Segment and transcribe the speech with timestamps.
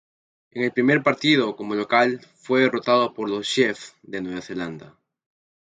[0.49, 4.97] En el primer partido como local, fue derrotado por los Chiefs de Nueva Zelanda.